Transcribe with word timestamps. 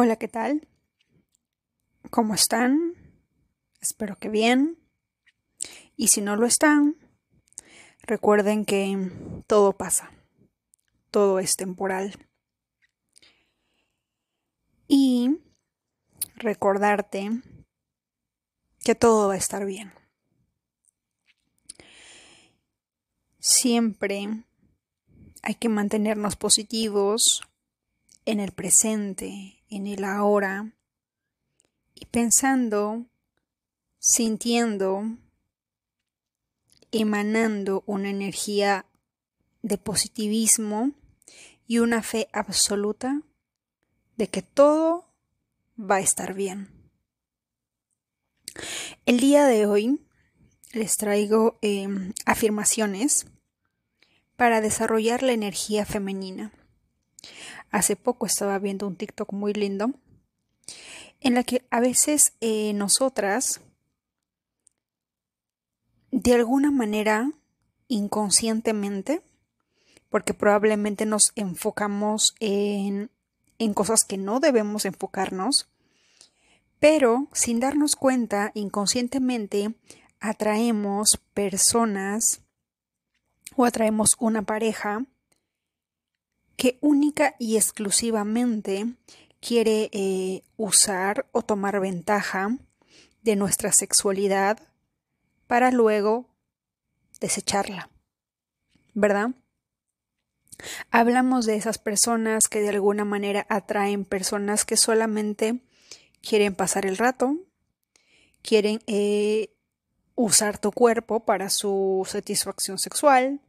Hola, 0.00 0.14
¿qué 0.14 0.28
tal? 0.28 0.68
¿Cómo 2.08 2.32
están? 2.32 2.94
Espero 3.80 4.16
que 4.16 4.28
bien. 4.28 4.78
Y 5.96 6.06
si 6.06 6.20
no 6.20 6.36
lo 6.36 6.46
están, 6.46 6.94
recuerden 8.02 8.64
que 8.64 9.10
todo 9.48 9.72
pasa, 9.72 10.12
todo 11.10 11.40
es 11.40 11.56
temporal. 11.56 12.14
Y 14.86 15.40
recordarte 16.36 17.42
que 18.84 18.94
todo 18.94 19.26
va 19.26 19.34
a 19.34 19.38
estar 19.38 19.66
bien. 19.66 19.92
Siempre 23.40 24.44
hay 25.42 25.54
que 25.56 25.68
mantenernos 25.68 26.36
positivos 26.36 27.42
en 28.28 28.40
el 28.40 28.52
presente, 28.52 29.64
en 29.70 29.86
el 29.86 30.04
ahora, 30.04 30.74
y 31.94 32.04
pensando, 32.04 33.06
sintiendo, 33.98 35.16
emanando 36.92 37.84
una 37.86 38.10
energía 38.10 38.84
de 39.62 39.78
positivismo 39.78 40.92
y 41.66 41.78
una 41.78 42.02
fe 42.02 42.28
absoluta 42.34 43.22
de 44.18 44.28
que 44.28 44.42
todo 44.42 45.08
va 45.80 45.96
a 45.96 46.00
estar 46.00 46.34
bien. 46.34 46.68
El 49.06 49.20
día 49.20 49.46
de 49.46 49.64
hoy 49.64 50.02
les 50.72 50.98
traigo 50.98 51.58
em, 51.62 52.12
afirmaciones 52.26 53.24
para 54.36 54.60
desarrollar 54.60 55.22
la 55.22 55.32
energía 55.32 55.86
femenina. 55.86 56.52
Hace 57.70 57.96
poco 57.96 58.26
estaba 58.26 58.58
viendo 58.58 58.86
un 58.86 58.96
TikTok 58.96 59.32
muy 59.32 59.52
lindo 59.52 59.92
en 61.20 61.34
la 61.34 61.42
que 61.42 61.64
a 61.70 61.80
veces 61.80 62.32
eh, 62.40 62.72
nosotras, 62.74 63.60
de 66.10 66.34
alguna 66.34 66.70
manera, 66.70 67.32
inconscientemente, 67.88 69.22
porque 70.10 70.34
probablemente 70.34 71.06
nos 71.06 71.32
enfocamos 71.34 72.34
en, 72.40 73.10
en 73.58 73.74
cosas 73.74 74.04
que 74.04 74.16
no 74.16 74.40
debemos 74.40 74.84
enfocarnos, 74.84 75.68
pero 76.78 77.26
sin 77.32 77.60
darnos 77.60 77.96
cuenta, 77.96 78.52
inconscientemente, 78.54 79.74
atraemos 80.20 81.20
personas 81.34 82.40
o 83.56 83.64
atraemos 83.64 84.16
una 84.20 84.42
pareja 84.42 85.04
que 86.58 86.76
única 86.80 87.36
y 87.38 87.56
exclusivamente 87.56 88.92
quiere 89.40 89.90
eh, 89.92 90.42
usar 90.56 91.26
o 91.30 91.42
tomar 91.42 91.78
ventaja 91.78 92.58
de 93.22 93.36
nuestra 93.36 93.72
sexualidad 93.72 94.58
para 95.46 95.70
luego 95.70 96.28
desecharla, 97.20 97.90
¿verdad? 98.92 99.30
Hablamos 100.90 101.46
de 101.46 101.54
esas 101.54 101.78
personas 101.78 102.48
que 102.48 102.60
de 102.60 102.70
alguna 102.70 103.04
manera 103.04 103.46
atraen 103.48 104.04
personas 104.04 104.64
que 104.64 104.76
solamente 104.76 105.62
quieren 106.20 106.56
pasar 106.56 106.86
el 106.86 106.96
rato, 106.96 107.36
quieren 108.42 108.80
eh, 108.88 109.54
usar 110.16 110.58
tu 110.58 110.72
cuerpo 110.72 111.24
para 111.24 111.50
su 111.50 112.04
satisfacción 112.10 112.80
sexual, 112.80 113.40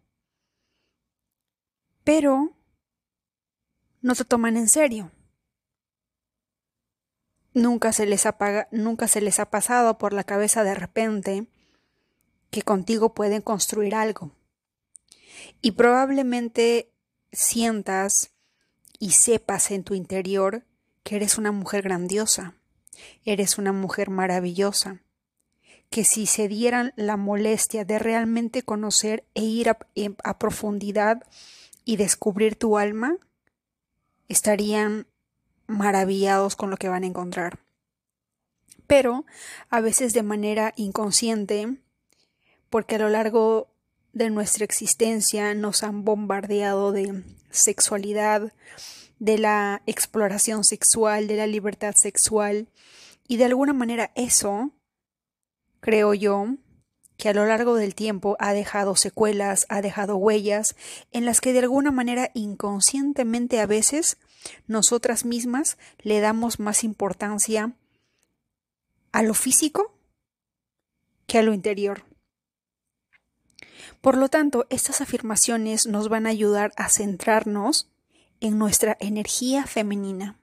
pero 2.03 2.53
no 4.01 4.15
te 4.15 4.25
toman 4.25 4.57
en 4.57 4.69
serio. 4.69 5.11
Nunca 7.53 7.93
se 7.93 8.05
les 8.05 8.25
nunca 8.71 9.07
se 9.07 9.21
les 9.21 9.39
ha 9.39 9.49
pasado 9.49 9.97
por 9.97 10.13
la 10.13 10.23
cabeza 10.23 10.63
de 10.63 10.75
repente 10.75 11.47
que 12.51 12.61
contigo 12.61 13.13
pueden 13.13 13.41
construir 13.41 13.95
algo. 13.95 14.31
Y 15.61 15.71
probablemente 15.71 16.91
sientas 17.31 18.31
y 18.99 19.11
sepas 19.11 19.71
en 19.71 19.83
tu 19.83 19.93
interior 19.93 20.65
que 21.03 21.15
eres 21.15 21.37
una 21.37 21.51
mujer 21.51 21.83
grandiosa, 21.83 22.55
eres 23.23 23.57
una 23.57 23.71
mujer 23.71 24.09
maravillosa, 24.09 25.01
que 25.89 26.03
si 26.03 26.27
se 26.27 26.47
dieran 26.47 26.93
la 26.95 27.17
molestia 27.17 27.85
de 27.85 27.97
realmente 27.97 28.63
conocer 28.63 29.25
e 29.33 29.43
ir 29.43 29.69
a, 29.69 29.79
a 30.23 30.37
profundidad 30.37 31.23
y 31.85 31.95
descubrir 31.95 32.55
tu 32.55 32.77
alma, 32.77 33.17
estarían 34.29 35.07
maravillados 35.67 36.55
con 36.55 36.69
lo 36.69 36.77
que 36.77 36.87
van 36.87 37.03
a 37.03 37.07
encontrar. 37.07 37.59
Pero 38.87 39.25
a 39.69 39.81
veces 39.81 40.13
de 40.13 40.23
manera 40.23 40.73
inconsciente, 40.77 41.77
porque 42.69 42.95
a 42.95 42.99
lo 42.99 43.09
largo 43.09 43.67
de 44.13 44.29
nuestra 44.29 44.65
existencia 44.65 45.53
nos 45.53 45.83
han 45.83 46.05
bombardeado 46.05 46.91
de 46.91 47.23
sexualidad, 47.51 48.53
de 49.19 49.37
la 49.37 49.81
exploración 49.85 50.63
sexual, 50.63 51.27
de 51.27 51.35
la 51.35 51.47
libertad 51.47 51.93
sexual, 51.95 52.69
y 53.27 53.37
de 53.37 53.45
alguna 53.45 53.73
manera 53.73 54.11
eso, 54.15 54.71
creo 55.81 56.13
yo, 56.13 56.55
que 57.19 57.27
a 57.27 57.33
lo 57.33 57.45
largo 57.45 57.75
del 57.75 57.95
tiempo 57.95 58.37
ha 58.39 58.53
dejado 58.53 58.95
secuelas, 58.95 59.65
ha 59.67 59.81
dejado 59.81 60.15
huellas, 60.15 60.77
en 61.11 61.25
las 61.25 61.41
que 61.41 61.51
de 61.51 61.59
alguna 61.59 61.91
manera 61.91 62.31
inconscientemente 62.33 63.59
a 63.59 63.65
veces 63.65 64.17
nosotras 64.67 65.25
mismas 65.25 65.77
le 65.99 66.21
damos 66.21 66.61
más 66.61 66.85
importancia 66.85 67.73
a 69.11 69.21
lo 69.21 69.33
físico 69.33 69.93
que 71.27 71.39
a 71.39 71.41
lo 71.43 71.53
interior. 71.53 72.05
Por 73.99 74.15
lo 74.15 74.29
tanto, 74.29 74.65
estas 74.69 75.01
afirmaciones 75.01 75.87
nos 75.87 76.07
van 76.07 76.25
a 76.25 76.29
ayudar 76.29 76.71
a 76.77 76.87
centrarnos 76.87 77.89
en 78.39 78.57
nuestra 78.57 78.95
energía 79.01 79.65
femenina, 79.65 80.39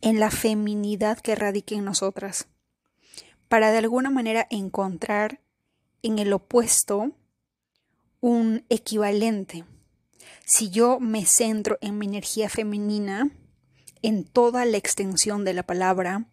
en 0.00 0.18
la 0.18 0.30
feminidad 0.30 1.18
que 1.18 1.34
radica 1.34 1.74
en 1.74 1.84
nosotras, 1.84 2.48
para 3.48 3.70
de 3.70 3.76
alguna 3.76 4.08
manera 4.08 4.46
encontrar 4.48 5.42
en 6.02 6.18
el 6.18 6.32
opuesto 6.32 7.12
un 8.20 8.64
equivalente 8.68 9.64
si 10.48 10.70
yo 10.70 10.98
me 10.98 11.26
centro 11.26 11.76
en 11.82 11.98
mi 11.98 12.06
energía 12.06 12.48
femenina, 12.48 13.30
en 14.00 14.24
toda 14.24 14.64
la 14.64 14.78
extensión 14.78 15.44
de 15.44 15.52
la 15.52 15.62
palabra, 15.62 16.26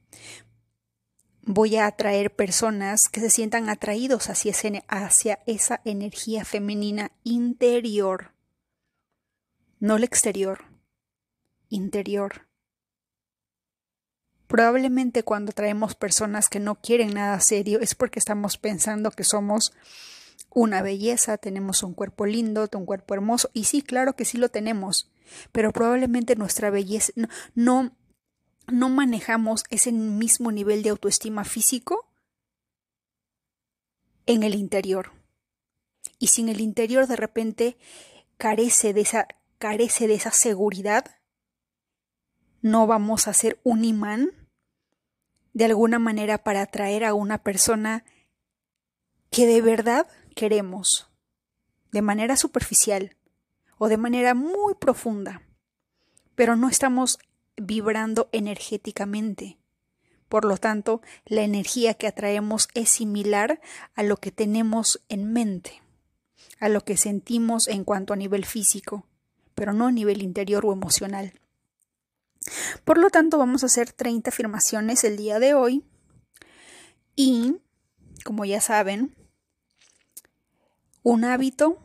voy 1.42 1.76
a 1.76 1.86
atraer 1.86 2.34
personas 2.34 3.10
que 3.10 3.20
se 3.20 3.30
sientan 3.30 3.70
atraídos 3.70 4.30
hacia, 4.30 5.40
esa 5.46 5.82
energía 5.84 6.46
femenina 6.46 7.12
interior, 7.26 8.32
no 9.80 9.98
la 9.98 10.06
exterior, 10.06 10.64
interior. 11.68 12.45
Probablemente 14.56 15.24
cuando 15.24 15.52
traemos 15.52 15.96
personas 15.96 16.48
que 16.48 16.62
no 16.62 16.76
quieren 16.76 17.14
nada 17.14 17.42
serio 17.42 17.82
es 17.82 17.94
porque 17.94 18.20
estamos 18.20 18.58
pensando 18.58 19.12
que 19.12 19.26
somos 19.26 19.74
una 20.50 20.82
belleza, 20.82 21.38
tenemos 21.38 21.84
un 21.84 21.94
cuerpo 21.94 22.26
lindo, 22.26 22.66
un 22.74 22.86
cuerpo 22.86 23.16
hermoso, 23.16 23.50
y 23.52 23.66
sí, 23.66 23.82
claro 23.82 24.16
que 24.16 24.24
sí 24.24 24.38
lo 24.38 24.48
tenemos, 24.48 25.12
pero 25.52 25.74
probablemente 25.74 26.38
nuestra 26.38 26.70
belleza 26.70 27.12
no, 27.54 27.98
no, 28.68 28.88
manejamos 28.88 29.66
ese 29.72 29.92
mismo 29.92 30.54
nivel 30.54 30.84
de 30.84 30.92
autoestima 30.92 31.44
físico 31.44 32.10
en 34.26 34.42
el 34.44 34.56
interior. 34.56 35.12
Y 36.18 36.28
si 36.28 36.44
en 36.44 36.48
el 36.48 36.62
interior 36.62 37.08
de 37.08 37.18
repente 37.18 37.78
carece 38.38 38.94
de 38.94 39.02
esa, 39.02 39.28
carece 39.58 40.08
de 40.08 40.14
esa 40.14 40.32
seguridad, 40.32 41.04
no 42.62 42.88
vamos 42.88 43.28
a 43.28 43.34
ser 43.34 43.60
un 43.66 43.84
imán 43.84 44.32
de 45.56 45.64
alguna 45.64 46.00
manera 46.00 46.44
para 46.44 46.62
atraer 46.62 47.06
a 47.06 47.14
una 47.14 47.38
persona 47.38 48.04
que 49.32 49.48
de 49.48 49.62
verdad 49.62 50.06
queremos, 50.36 51.10
de 51.94 52.02
manera 52.02 52.36
superficial 52.36 53.16
o 53.78 53.88
de 53.88 53.96
manera 53.96 54.34
muy 54.34 54.76
profunda, 54.76 55.42
pero 56.36 56.58
no 56.58 56.68
estamos 56.68 57.20
vibrando 57.56 58.28
energéticamente. 58.34 59.58
Por 60.28 60.44
lo 60.44 60.58
tanto, 60.58 61.02
la 61.24 61.44
energía 61.44 61.94
que 61.94 62.08
atraemos 62.08 62.68
es 62.74 62.90
similar 62.90 63.62
a 63.96 64.04
lo 64.04 64.18
que 64.18 64.32
tenemos 64.32 65.06
en 65.08 65.32
mente, 65.32 65.82
a 66.60 66.68
lo 66.68 66.82
que 66.82 66.98
sentimos 66.98 67.70
en 67.70 67.86
cuanto 67.86 68.12
a 68.12 68.18
nivel 68.18 68.44
físico, 68.44 69.08
pero 69.54 69.72
no 69.72 69.88
a 69.88 69.92
nivel 69.94 70.22
interior 70.22 70.66
o 70.66 70.74
emocional. 70.74 71.40
Por 72.84 72.98
lo 72.98 73.10
tanto, 73.10 73.38
vamos 73.38 73.64
a 73.64 73.68
hacer 73.68 73.92
30 73.92 74.30
afirmaciones 74.30 75.04
el 75.04 75.18
día 75.18 75.40
de 75.40 75.54
hoy 75.54 75.84
y, 77.16 77.58
como 78.24 78.46
ya 78.46 78.62
saben, 78.62 79.16
un 81.04 81.24
hábito 81.24 81.80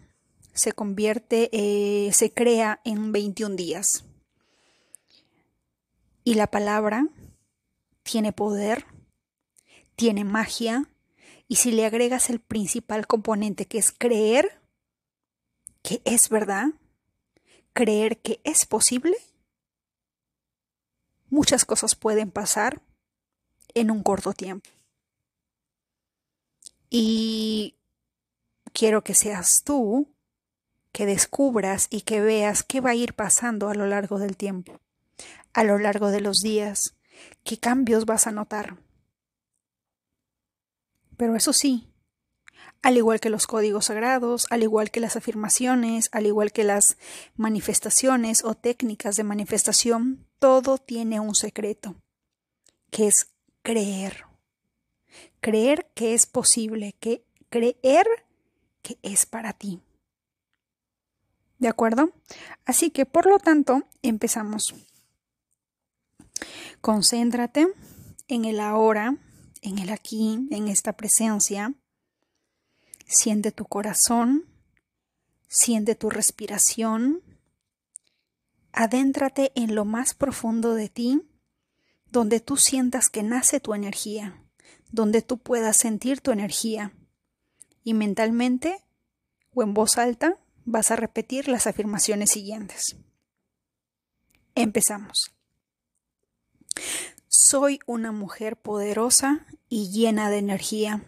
se 0.53 0.73
convierte, 0.73 1.49
eh, 1.53 2.13
se 2.13 2.33
crea 2.33 2.81
en 2.85 3.13
21 3.13 3.57
días. 3.57 4.05
Y 6.25 6.35
la 6.35 6.49
palabra 6.49 7.09
tiene 8.03 8.33
poder, 8.33 8.85
tiene 9.97 10.25
magia, 10.25 10.91
y 11.49 11.57
si 11.57 11.73
le 11.73 11.85
agregas 11.85 12.31
el 12.31 12.41
principal 12.41 13.07
componente 13.07 13.67
que 13.67 13.79
es 13.79 13.91
creer 13.91 14.61
que 15.83 16.03
es 16.05 16.29
verdad, 16.29 16.69
creer 17.73 18.21
que 18.21 18.41
es 18.45 18.67
posible, 18.67 19.17
muchas 21.31 21.65
cosas 21.65 21.95
pueden 21.95 22.31
pasar 22.31 22.83
en 23.75 23.91
un 23.91 24.03
corto 24.03 24.33
tiempo. 24.33 24.69
Y 26.91 27.77
quiero 28.73 29.03
que 29.03 29.15
seas 29.15 29.63
tú 29.65 30.09
que 30.93 31.07
descubras 31.07 31.87
y 31.89 32.03
que 32.03 32.21
veas 32.21 32.63
qué 32.65 32.81
va 32.81 32.91
a 32.91 32.95
ir 32.95 33.15
pasando 33.15 33.69
a 33.69 33.75
lo 33.75 33.87
largo 33.87 34.19
del 34.19 34.37
tiempo, 34.37 34.81
a 35.53 35.63
lo 35.63 35.79
largo 35.79 36.11
de 36.11 36.21
los 36.21 36.39
días, 36.39 36.97
qué 37.45 37.59
cambios 37.59 38.07
vas 38.07 38.27
a 38.27 38.33
notar. 38.33 38.77
Pero 41.17 41.37
eso 41.37 41.53
sí, 41.53 41.93
al 42.83 42.97
igual 42.97 43.21
que 43.21 43.31
los 43.31 43.47
códigos 43.47 43.87
sagrados, 43.87 44.47
al 44.51 44.63
igual 44.63 44.91
que 44.91 45.01
las 45.01 45.17
afirmaciones, 45.17 46.09
al 46.13 46.27
igual 46.27 46.51
que 46.51 46.65
las 46.65 46.97
manifestaciones 47.37 48.45
o 48.45 48.55
técnicas 48.55 49.17
de 49.17 49.25
manifestación, 49.25 50.27
todo 50.41 50.79
tiene 50.79 51.21
un 51.21 51.37
secreto, 51.37 51.95
que 52.91 53.07
es 53.07 53.29
creer. 53.63 54.25
Creer 55.41 55.89
que 55.95 56.15
es 56.15 56.27
posible, 56.27 56.95
que 56.99 57.25
creer 57.49 58.07
que 58.83 58.99
es 59.03 59.27
para 59.27 59.53
ti. 59.53 59.81
¿De 61.59 61.69
acuerdo? 61.69 62.11
Así 62.65 62.91
que, 62.91 63.07
por 63.07 63.27
lo 63.27 63.39
tanto, 63.39 63.85
empezamos. 64.03 64.75
Concéntrate 66.81 67.69
en 68.29 68.47
el 68.47 68.61
ahora, 68.61 69.19
en 69.61 69.79
el 69.79 69.91
aquí, 69.91 70.49
en 70.51 70.69
esta 70.69 70.95
presencia. 70.95 71.75
Siente 73.07 73.53
tu 73.53 73.67
corazón, 73.67 74.47
siente 75.49 75.95
tu 75.95 76.09
respiración. 76.09 77.23
Adéntrate 78.73 79.53
en 79.55 79.75
lo 79.75 79.85
más 79.85 80.15
profundo 80.15 80.75
de 80.75 80.89
ti, 80.89 81.23
donde 82.11 82.41
tú 82.41 82.57
sientas 82.57 83.09
que 83.09 83.23
nace 83.23 83.61
tu 83.61 83.75
energía, 83.75 84.43
donde 84.91 85.23
tú 85.23 85.39
puedas 85.39 85.77
sentir 85.77 86.21
tu 86.21 86.31
energía. 86.31 86.93
Y 87.83 87.95
mentalmente 87.95 88.85
o 89.55 89.63
en 89.63 89.75
voz 89.75 89.99
alta 89.99 90.39
vas 90.65 90.91
a 90.91 90.97
repetir 90.97 91.49
las 91.49 91.67
afirmaciones 91.67 92.31
siguientes. 92.31 92.97
Empezamos. 94.55 95.33
Soy 97.29 97.81
una 97.87 98.13
mujer 98.13 98.57
poderosa 98.57 99.47
y 99.69 99.91
llena 99.91 100.31
de 100.31 100.39
energía. 100.39 101.05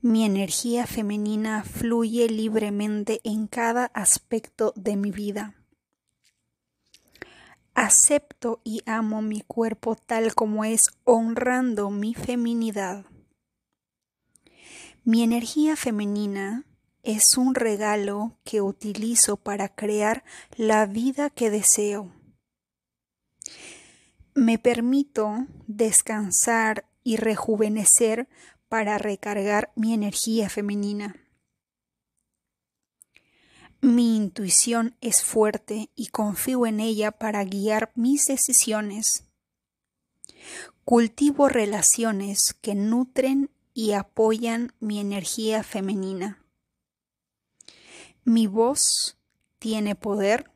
Mi 0.00 0.24
energía 0.24 0.86
femenina 0.86 1.64
fluye 1.64 2.28
libremente 2.28 3.20
en 3.24 3.48
cada 3.48 3.86
aspecto 3.86 4.72
de 4.76 4.96
mi 4.96 5.10
vida. 5.10 5.56
Acepto 7.74 8.60
y 8.62 8.82
amo 8.86 9.22
mi 9.22 9.40
cuerpo 9.40 9.96
tal 9.96 10.36
como 10.36 10.64
es, 10.64 10.90
honrando 11.02 11.90
mi 11.90 12.14
feminidad. 12.14 13.06
Mi 15.02 15.24
energía 15.24 15.74
femenina 15.74 16.64
es 17.02 17.36
un 17.36 17.56
regalo 17.56 18.38
que 18.44 18.60
utilizo 18.60 19.36
para 19.36 19.68
crear 19.68 20.22
la 20.56 20.86
vida 20.86 21.28
que 21.28 21.50
deseo. 21.50 22.12
Me 24.34 24.58
permito 24.58 25.46
descansar 25.66 26.84
y 27.02 27.16
rejuvenecer 27.16 28.28
para 28.68 28.98
recargar 28.98 29.72
mi 29.76 29.94
energía 29.94 30.48
femenina. 30.48 31.16
Mi 33.80 34.16
intuición 34.16 34.96
es 35.00 35.22
fuerte 35.22 35.90
y 35.94 36.08
confío 36.08 36.66
en 36.66 36.80
ella 36.80 37.12
para 37.12 37.44
guiar 37.44 37.92
mis 37.94 38.24
decisiones. 38.24 39.24
Cultivo 40.84 41.48
relaciones 41.48 42.54
que 42.60 42.74
nutren 42.74 43.50
y 43.74 43.92
apoyan 43.92 44.72
mi 44.80 44.98
energía 44.98 45.62
femenina. 45.62 46.44
Mi 48.24 48.48
voz 48.48 49.16
tiene 49.60 49.94
poder 49.94 50.50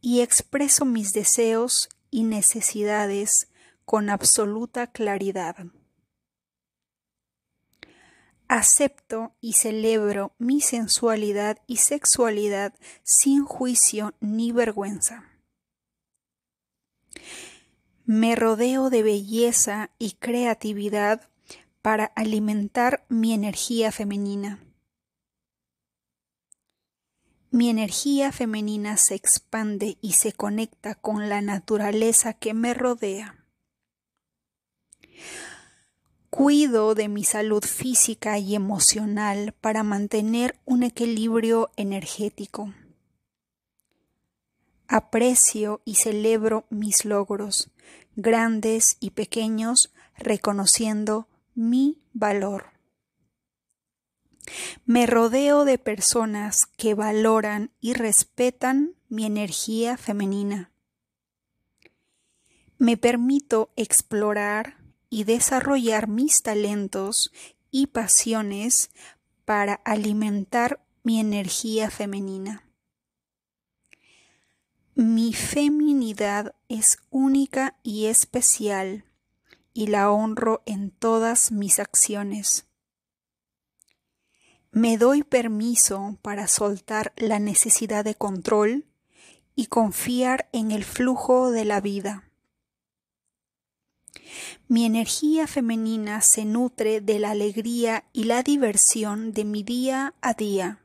y 0.00 0.20
expreso 0.20 0.84
mis 0.84 1.12
deseos 1.12 1.88
y 2.10 2.22
necesidades 2.22 3.48
con 3.84 4.10
absoluta 4.10 4.86
claridad. 4.86 5.56
Acepto 8.48 9.34
y 9.40 9.54
celebro 9.54 10.34
mi 10.38 10.60
sensualidad 10.60 11.58
y 11.66 11.78
sexualidad 11.78 12.74
sin 13.02 13.44
juicio 13.44 14.14
ni 14.20 14.52
vergüenza. 14.52 15.24
Me 18.04 18.36
rodeo 18.36 18.90
de 18.90 19.02
belleza 19.02 19.90
y 19.98 20.12
creatividad 20.12 21.30
para 21.80 22.04
alimentar 22.04 23.06
mi 23.08 23.32
energía 23.32 23.92
femenina. 23.92 24.60
Mi 27.50 27.70
energía 27.70 28.32
femenina 28.32 28.96
se 28.96 29.14
expande 29.14 29.96
y 30.00 30.14
se 30.14 30.32
conecta 30.32 30.96
con 30.96 31.28
la 31.28 31.40
naturaleza 31.40 32.32
que 32.32 32.52
me 32.52 32.74
rodea. 32.74 33.46
Cuido 36.36 36.96
de 36.96 37.08
mi 37.08 37.22
salud 37.22 37.62
física 37.62 38.38
y 38.38 38.56
emocional 38.56 39.54
para 39.60 39.84
mantener 39.84 40.58
un 40.64 40.82
equilibrio 40.82 41.70
energético. 41.76 42.74
Aprecio 44.88 45.80
y 45.84 45.94
celebro 45.94 46.66
mis 46.70 47.04
logros, 47.04 47.70
grandes 48.16 48.96
y 48.98 49.10
pequeños, 49.10 49.94
reconociendo 50.16 51.28
mi 51.54 52.02
valor. 52.12 52.72
Me 54.86 55.06
rodeo 55.06 55.64
de 55.64 55.78
personas 55.78 56.66
que 56.76 56.94
valoran 56.94 57.70
y 57.80 57.92
respetan 57.92 58.96
mi 59.08 59.24
energía 59.24 59.96
femenina. 59.96 60.72
Me 62.76 62.96
permito 62.96 63.70
explorar 63.76 64.83
y 65.14 65.22
desarrollar 65.22 66.08
mis 66.08 66.42
talentos 66.42 67.30
y 67.70 67.86
pasiones 67.86 68.90
para 69.44 69.74
alimentar 69.74 70.84
mi 71.04 71.20
energía 71.20 71.88
femenina. 71.88 72.68
Mi 74.96 75.32
feminidad 75.32 76.56
es 76.68 76.98
única 77.10 77.78
y 77.84 78.06
especial 78.06 79.04
y 79.72 79.86
la 79.86 80.10
honro 80.10 80.64
en 80.66 80.90
todas 80.90 81.52
mis 81.52 81.78
acciones. 81.78 82.66
Me 84.72 84.98
doy 84.98 85.22
permiso 85.22 86.18
para 86.22 86.48
soltar 86.48 87.12
la 87.16 87.38
necesidad 87.38 88.04
de 88.04 88.16
control 88.16 88.84
y 89.54 89.66
confiar 89.66 90.48
en 90.50 90.72
el 90.72 90.82
flujo 90.82 91.52
de 91.52 91.64
la 91.64 91.80
vida. 91.80 92.28
Mi 94.68 94.84
energía 94.84 95.46
femenina 95.46 96.20
se 96.20 96.44
nutre 96.44 97.00
de 97.00 97.18
la 97.18 97.30
alegría 97.30 98.04
y 98.12 98.24
la 98.24 98.42
diversión 98.42 99.32
de 99.32 99.44
mi 99.44 99.62
día 99.62 100.14
a 100.20 100.34
día. 100.34 100.80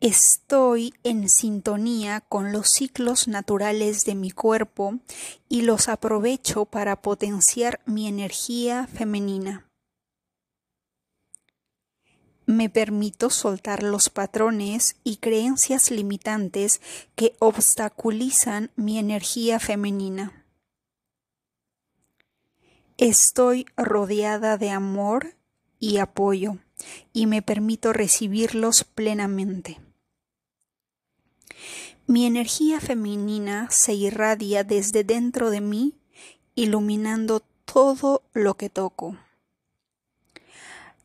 Estoy 0.00 0.94
en 1.04 1.28
sintonía 1.28 2.20
con 2.20 2.52
los 2.52 2.68
ciclos 2.68 3.28
naturales 3.28 4.04
de 4.04 4.14
mi 4.14 4.30
cuerpo 4.30 4.98
y 5.48 5.62
los 5.62 5.88
aprovecho 5.88 6.66
para 6.66 7.00
potenciar 7.00 7.80
mi 7.86 8.06
energía 8.06 8.86
femenina 8.86 9.66
me 12.46 12.70
permito 12.70 13.28
soltar 13.28 13.82
los 13.82 14.08
patrones 14.08 14.96
y 15.02 15.16
creencias 15.16 15.90
limitantes 15.90 16.80
que 17.16 17.34
obstaculizan 17.40 18.70
mi 18.76 18.98
energía 18.98 19.58
femenina. 19.58 20.45
Estoy 22.98 23.66
rodeada 23.76 24.56
de 24.56 24.70
amor 24.70 25.36
y 25.78 25.98
apoyo 25.98 26.58
y 27.12 27.26
me 27.26 27.42
permito 27.42 27.92
recibirlos 27.92 28.84
plenamente. 28.84 29.80
Mi 32.06 32.24
energía 32.24 32.80
femenina 32.80 33.70
se 33.70 33.94
irradia 33.94 34.64
desde 34.64 35.04
dentro 35.04 35.50
de 35.50 35.60
mí, 35.60 35.94
iluminando 36.54 37.42
todo 37.64 38.22
lo 38.32 38.54
que 38.54 38.70
toco. 38.70 39.18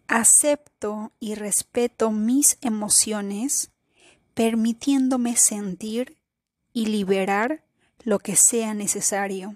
Acepto 0.07 1.11
y 1.19 1.35
respeto 1.35 2.11
mis 2.11 2.57
emociones, 2.61 3.71
permitiéndome 4.33 5.35
sentir, 5.35 6.21
y 6.73 6.85
liberar 6.85 7.63
lo 8.03 8.19
que 8.19 8.35
sea 8.35 8.73
necesario. 8.73 9.55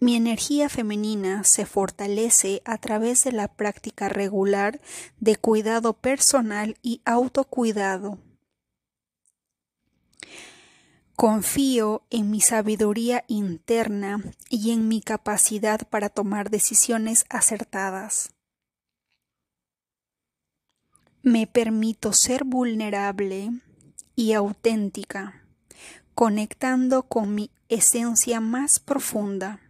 Mi 0.00 0.16
energía 0.16 0.68
femenina 0.68 1.44
se 1.44 1.66
fortalece 1.66 2.62
a 2.64 2.78
través 2.78 3.24
de 3.24 3.32
la 3.32 3.48
práctica 3.48 4.08
regular 4.08 4.80
de 5.18 5.36
cuidado 5.36 5.94
personal 5.94 6.76
y 6.82 7.00
autocuidado. 7.04 8.18
Confío 11.16 12.02
en 12.10 12.30
mi 12.30 12.40
sabiduría 12.40 13.24
interna 13.28 14.20
y 14.50 14.72
en 14.72 14.88
mi 14.88 15.00
capacidad 15.00 15.86
para 15.88 16.08
tomar 16.08 16.50
decisiones 16.50 17.24
acertadas. 17.28 18.34
Me 21.22 21.46
permito 21.46 22.12
ser 22.12 22.44
vulnerable 22.44 23.52
y 24.16 24.32
auténtica, 24.32 25.46
conectando 26.14 27.04
con 27.04 27.34
mi 27.34 27.50
esencia 27.68 28.40
más 28.40 28.80
profunda. 28.80 29.63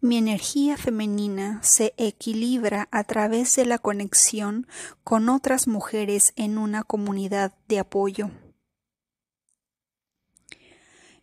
Mi 0.00 0.16
energía 0.16 0.76
femenina 0.76 1.60
se 1.64 1.92
equilibra 1.96 2.88
a 2.92 3.02
través 3.02 3.56
de 3.56 3.66
la 3.66 3.78
conexión 3.78 4.68
con 5.02 5.28
otras 5.28 5.66
mujeres 5.66 6.32
en 6.36 6.56
una 6.56 6.84
comunidad 6.84 7.52
de 7.66 7.80
apoyo. 7.80 8.30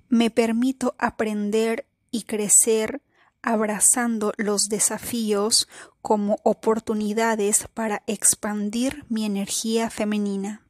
Me 0.09 0.29
permito 0.29 0.93
aprender 0.97 1.87
y 2.11 2.23
crecer 2.23 3.01
abrazando 3.41 4.33
los 4.37 4.67
desafíos 4.67 5.69
como 6.01 6.39
oportunidades 6.43 7.67
para 7.73 8.03
expandir 8.07 9.05
mi 9.07 9.23
energía 9.23 9.89
femenina. 9.89 10.65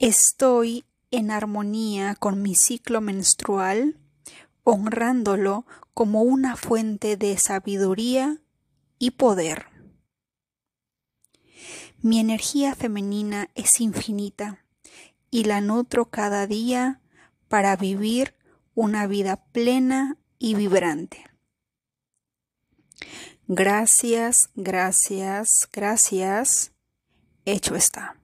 Estoy 0.00 0.84
en 1.12 1.30
armonía 1.30 2.16
con 2.16 2.42
mi 2.42 2.56
ciclo 2.56 3.00
menstrual 3.00 4.01
honrándolo 4.64 5.66
como 5.94 6.22
una 6.22 6.56
fuente 6.56 7.16
de 7.16 7.36
sabiduría 7.38 8.38
y 8.98 9.12
poder. 9.12 9.66
Mi 12.00 12.18
energía 12.18 12.74
femenina 12.74 13.50
es 13.54 13.80
infinita 13.80 14.64
y 15.30 15.44
la 15.44 15.60
nutro 15.60 16.10
cada 16.10 16.46
día 16.46 17.00
para 17.48 17.76
vivir 17.76 18.34
una 18.74 19.06
vida 19.06 19.44
plena 19.52 20.18
y 20.38 20.54
vibrante. 20.54 21.24
Gracias, 23.46 24.50
gracias, 24.54 25.68
gracias. 25.72 26.72
Hecho 27.44 27.74
está. 27.74 28.21